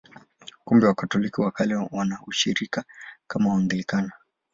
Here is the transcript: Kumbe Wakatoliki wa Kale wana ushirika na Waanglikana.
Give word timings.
Kumbe 0.63 0.87
Wakatoliki 0.87 1.41
wa 1.41 1.51
Kale 1.51 1.75
wana 1.75 2.19
ushirika 2.27 2.83
na 3.35 3.49
Waanglikana. 3.49 4.11